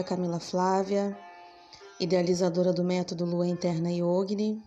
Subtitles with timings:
[0.00, 1.16] é Camila Flávia,
[2.00, 4.62] idealizadora do método Lua Interna Yogini,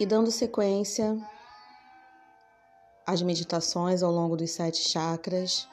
[0.00, 1.16] e dando sequência
[3.06, 5.68] às meditações ao longo dos sete chakras.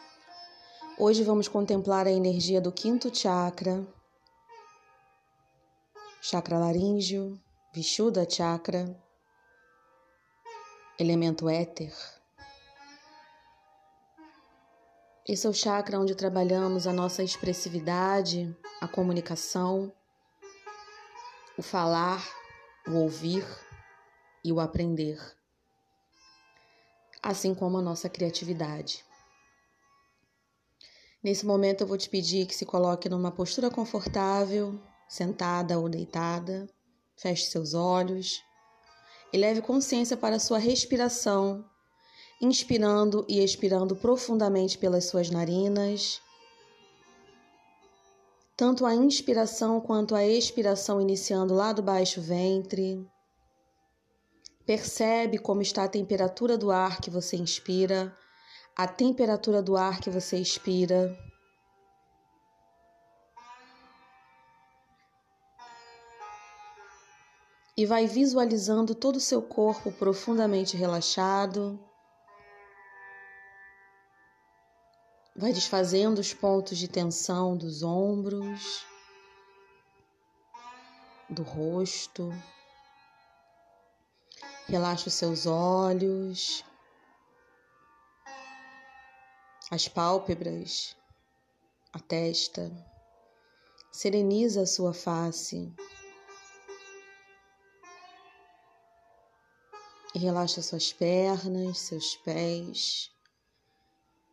[1.00, 3.84] Hoje vamos contemplar a energia do quinto chakra,
[6.22, 7.42] chakra laríngeo,
[7.74, 8.96] Vishuddha chakra,
[11.00, 11.92] elemento éter.
[15.28, 19.94] Esse é o chakra onde trabalhamos a nossa expressividade, a comunicação,
[21.56, 22.28] o falar,
[22.88, 23.46] o ouvir
[24.44, 25.20] e o aprender,
[27.22, 29.06] assim como a nossa criatividade.
[31.24, 36.68] Nesse momento eu vou te pedir que se coloque numa postura confortável, sentada ou deitada,
[37.16, 38.42] feche seus olhos
[39.32, 41.70] e leve consciência para a sua respiração
[42.42, 46.20] inspirando e expirando profundamente pelas suas narinas.
[48.58, 53.08] Tanto a inspiração quanto a expiração iniciando lá do baixo ventre.
[54.66, 58.16] Percebe como está a temperatura do ar que você inspira,
[58.76, 61.16] a temperatura do ar que você expira.
[67.78, 71.80] E vai visualizando todo o seu corpo profundamente relaxado.
[75.42, 78.86] Vai desfazendo os pontos de tensão dos ombros,
[81.28, 82.30] do rosto.
[84.68, 86.64] Relaxa os seus olhos,
[89.72, 90.96] as pálpebras,
[91.92, 92.72] a testa.
[93.92, 95.74] Sereniza a sua face.
[100.14, 103.12] E relaxa suas pernas, seus pés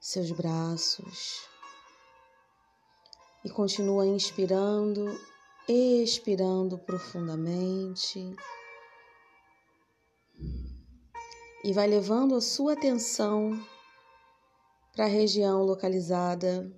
[0.09, 1.47] seus braços
[3.45, 5.21] e continua inspirando,
[5.69, 8.35] expirando profundamente.
[11.63, 13.63] E vai levando a sua atenção
[14.93, 16.75] para a região localizada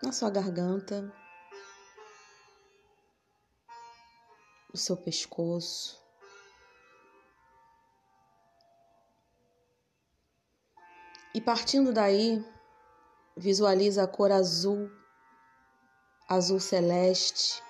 [0.00, 1.12] na sua garganta,
[4.72, 6.07] o seu pescoço.
[11.38, 12.44] E partindo daí,
[13.36, 14.90] visualiza a cor azul,
[16.28, 17.62] azul celeste,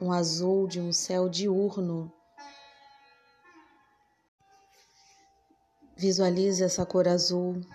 [0.00, 2.12] um azul de um céu diurno.
[5.96, 7.66] Visualize essa cor azul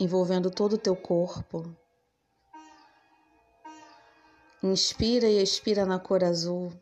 [0.00, 1.76] envolvendo todo o teu corpo.
[4.62, 6.72] Inspira e expira na cor azul.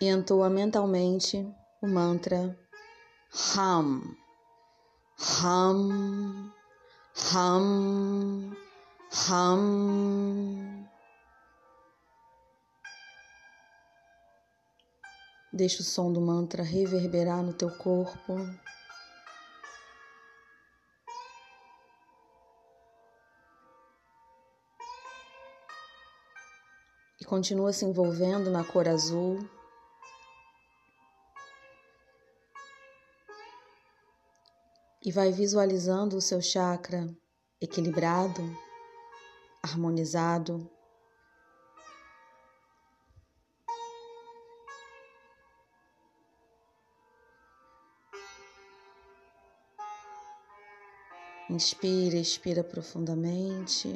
[0.00, 1.46] E entoa mentalmente
[1.82, 2.61] o mantra
[3.32, 4.16] hum,
[5.42, 6.52] hum,
[7.32, 8.56] hum,
[9.30, 10.86] hum.
[15.52, 18.36] Deixa o som do mantra reverberar no teu corpo.
[27.20, 29.38] E continua se envolvendo na cor azul.
[35.04, 37.08] E vai visualizando o seu chakra
[37.60, 38.42] equilibrado,
[39.62, 40.70] harmonizado.
[51.50, 53.88] Inspira, expira profundamente.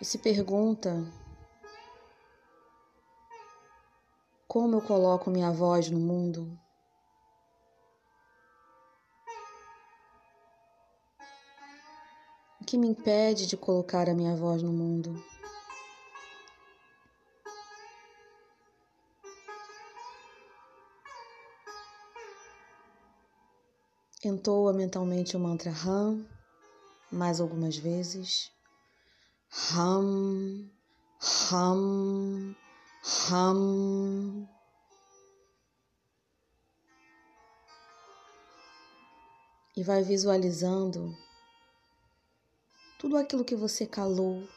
[0.00, 1.04] E se pergunta
[4.58, 6.58] Como eu coloco minha voz no mundo?
[12.58, 15.14] O que me impede de colocar a minha voz no mundo?
[24.24, 26.26] Entoa mentalmente o mantra Ram
[27.12, 28.50] mais algumas vezes.
[29.50, 30.70] Ram,
[31.20, 32.56] Ram,
[33.28, 34.55] Hum.
[39.76, 41.14] E vai visualizando
[42.98, 44.48] tudo aquilo que você calou.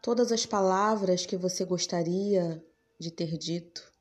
[0.00, 2.64] Todas as palavras que você gostaria
[2.98, 3.92] de ter dito.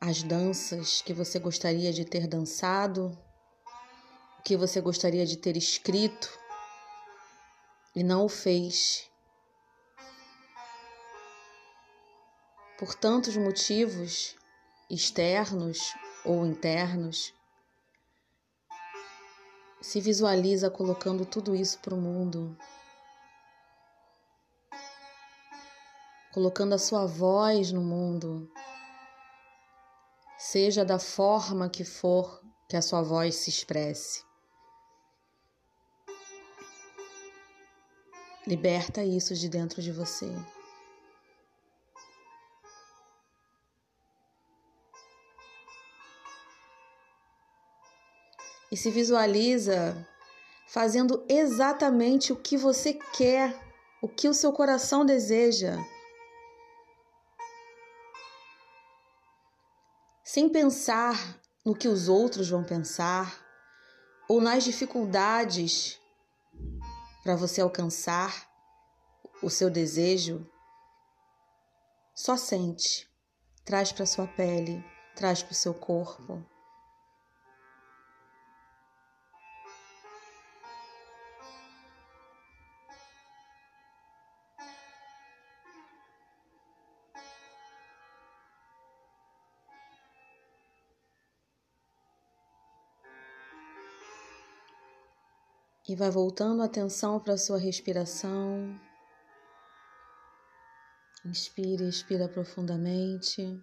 [0.00, 3.16] As danças que você gostaria de ter dançado
[4.44, 6.28] que você gostaria de ter escrito
[7.96, 9.10] e não o fez.
[12.84, 14.36] Por tantos motivos
[14.90, 17.32] externos ou internos,
[19.80, 22.54] se visualiza colocando tudo isso para o mundo,
[26.34, 28.52] colocando a sua voz no mundo,
[30.36, 32.38] seja da forma que for
[32.68, 34.22] que a sua voz se expresse.
[38.46, 40.30] Liberta isso de dentro de você.
[48.74, 50.04] E se visualiza
[50.66, 53.56] fazendo exatamente o que você quer,
[54.02, 55.76] o que o seu coração deseja.
[60.24, 63.40] Sem pensar no que os outros vão pensar
[64.28, 66.00] ou nas dificuldades
[67.22, 68.50] para você alcançar
[69.40, 70.44] o seu desejo,
[72.12, 73.08] só sente,
[73.64, 74.84] traz para sua pele,
[75.14, 76.44] traz para o seu corpo.
[95.86, 98.80] E vai voltando a atenção para a sua respiração.
[101.26, 103.62] Inspira, expira profundamente.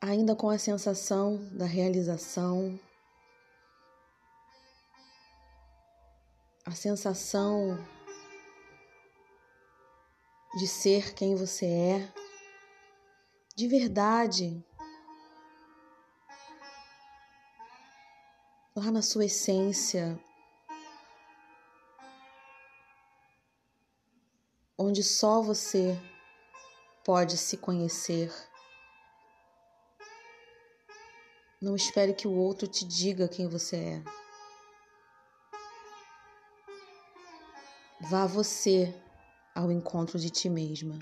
[0.00, 2.78] Ainda com a sensação da realização,
[6.64, 7.78] a sensação
[10.58, 12.12] de ser quem você é,
[13.56, 14.64] de verdade,
[18.78, 20.18] lá na sua essência,
[24.78, 25.98] onde só você
[27.04, 28.32] pode se conhecer.
[31.60, 34.04] Não espere que o outro te diga quem você é.
[38.08, 38.94] Vá você
[39.56, 41.00] ao encontro de ti mesma.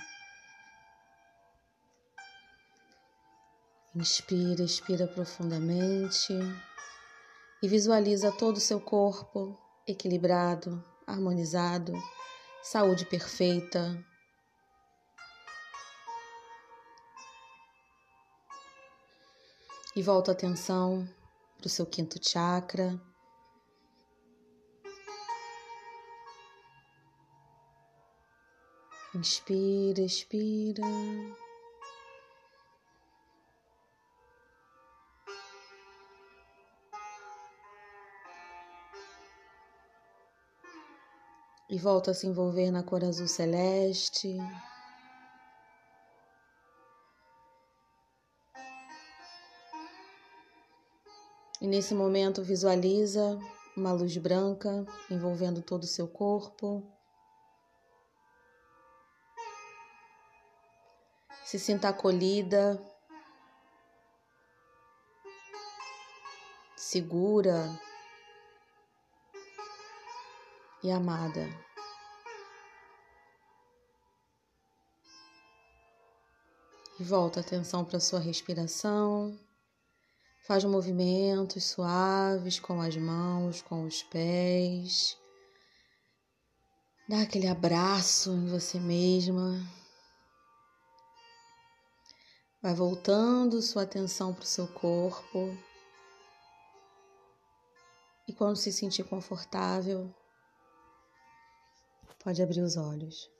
[3.94, 6.32] Inspira, expira profundamente
[7.62, 11.92] e visualiza todo o seu corpo equilibrado, harmonizado,
[12.62, 14.04] saúde perfeita.
[19.94, 21.08] E volta a atenção
[21.56, 23.00] para o seu quinto chakra.
[29.14, 30.82] Inspira, expira.
[41.68, 44.38] E volta a se envolver na cor azul celeste.
[51.60, 53.38] E nesse momento visualiza
[53.76, 56.86] uma luz branca envolvendo todo o seu corpo.
[61.44, 62.80] Se sinta acolhida,
[66.76, 67.68] segura,
[70.86, 71.48] e amada.
[76.98, 79.38] E volta a atenção para sua respiração.
[80.46, 85.18] Faz movimentos suaves com as mãos, com os pés.
[87.08, 89.60] Dá aquele abraço em você mesma.
[92.62, 95.58] Vai voltando sua atenção para o seu corpo.
[98.28, 100.12] E quando se sentir confortável,
[102.26, 103.30] Pode abrir os olhos.